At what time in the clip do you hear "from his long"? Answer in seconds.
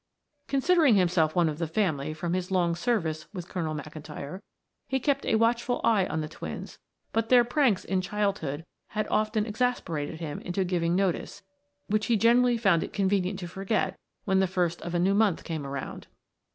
2.11-2.73